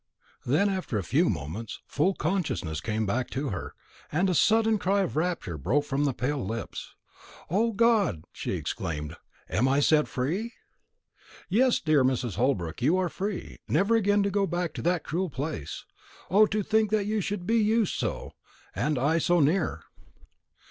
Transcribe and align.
Then, 0.47 0.67
after 0.67 0.97
a 0.97 1.03
few 1.03 1.29
moments, 1.29 1.79
full 1.85 2.15
consciousness 2.15 2.81
came 2.81 3.05
back 3.05 3.29
to 3.29 3.49
her, 3.49 3.75
and 4.11 4.31
a 4.31 4.33
sudden 4.33 4.79
cry 4.79 5.01
of 5.01 5.15
rapture 5.15 5.59
broke 5.59 5.85
from 5.85 6.05
the 6.05 6.11
pale 6.15 6.43
lips. 6.43 6.95
"O 7.51 7.71
God!" 7.71 8.23
she 8.33 8.53
exclaimed, 8.53 9.15
"am 9.47 9.67
I 9.67 9.79
set 9.79 10.07
free?" 10.07 10.53
"Yes, 11.49 11.79
dear 11.79 12.03
Mrs. 12.03 12.33
Holbrook, 12.37 12.81
you 12.81 12.97
are 12.97 13.09
free, 13.09 13.57
never 13.67 13.95
again 13.95 14.23
to 14.23 14.31
go 14.31 14.47
back 14.47 14.73
to 14.73 14.81
that 14.81 15.03
cruel 15.03 15.29
place. 15.29 15.85
O, 16.31 16.47
to 16.47 16.63
think 16.63 16.89
that 16.89 17.05
you 17.05 17.21
should 17.21 17.45
be 17.45 17.57
used 17.59 17.93
so, 17.93 18.31
and 18.73 18.97
I 18.97 19.19
so 19.19 19.39
near!" 19.39 19.83